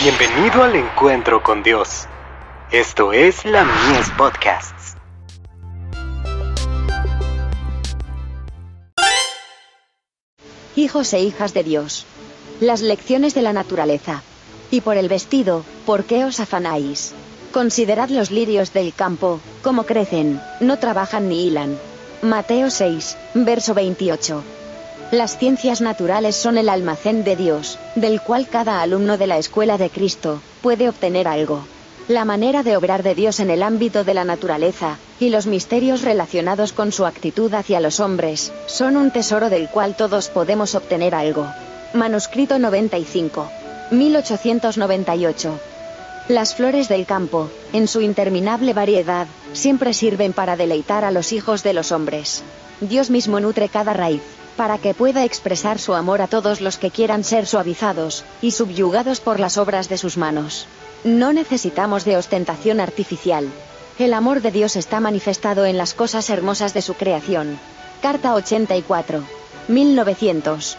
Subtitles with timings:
[0.00, 2.06] Bienvenido al encuentro con Dios.
[2.70, 4.94] Esto es la Mies Podcasts.
[10.76, 12.06] Hijos e hijas de Dios.
[12.60, 14.22] Las lecciones de la naturaleza.
[14.70, 17.12] Y por el vestido, ¿por qué os afanáis?
[17.52, 21.76] Considerad los lirios del campo, cómo crecen, no trabajan ni hilan.
[22.22, 24.44] Mateo 6, verso 28.
[25.10, 29.78] Las ciencias naturales son el almacén de Dios, del cual cada alumno de la escuela
[29.78, 31.64] de Cristo puede obtener algo.
[32.08, 36.02] La manera de obrar de Dios en el ámbito de la naturaleza, y los misterios
[36.02, 41.14] relacionados con su actitud hacia los hombres, son un tesoro del cual todos podemos obtener
[41.14, 41.46] algo.
[41.94, 43.50] Manuscrito 95.
[43.90, 45.58] 1898.
[46.28, 51.62] Las flores del campo, en su interminable variedad, siempre sirven para deleitar a los hijos
[51.62, 52.42] de los hombres.
[52.82, 54.20] Dios mismo nutre cada raíz,
[54.58, 59.20] para que pueda expresar su amor a todos los que quieran ser suavizados y subyugados
[59.20, 60.66] por las obras de sus manos.
[61.04, 63.48] No necesitamos de ostentación artificial.
[64.00, 67.60] El amor de Dios está manifestado en las cosas hermosas de su creación.
[68.02, 69.22] Carta 84.
[69.68, 70.76] 1900.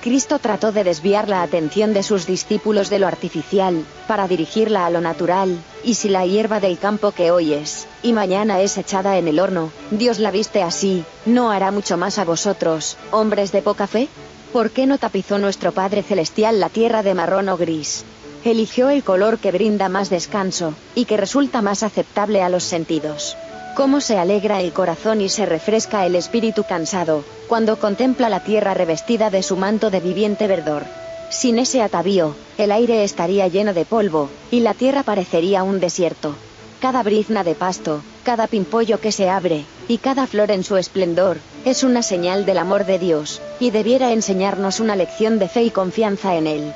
[0.00, 4.90] Cristo trató de desviar la atención de sus discípulos de lo artificial, para dirigirla a
[4.90, 9.18] lo natural, y si la hierba del campo que hoy es, y mañana es echada
[9.18, 13.60] en el horno, Dios la viste así, ¿no hará mucho más a vosotros, hombres de
[13.60, 14.08] poca fe?
[14.52, 18.04] ¿Por qué no tapizó nuestro Padre Celestial la tierra de marrón o gris?
[18.44, 23.36] Eligió el color que brinda más descanso, y que resulta más aceptable a los sentidos.
[23.78, 28.74] Cómo se alegra el corazón y se refresca el espíritu cansado, cuando contempla la tierra
[28.74, 30.82] revestida de su manto de viviente verdor.
[31.30, 36.34] Sin ese atavío, el aire estaría lleno de polvo, y la tierra parecería un desierto.
[36.80, 41.38] Cada brizna de pasto, cada pimpollo que se abre, y cada flor en su esplendor,
[41.64, 45.70] es una señal del amor de Dios, y debiera enseñarnos una lección de fe y
[45.70, 46.72] confianza en Él.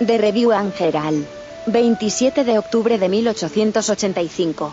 [0.00, 1.26] De Review Angeral.
[1.66, 4.72] 27 de octubre de 1885.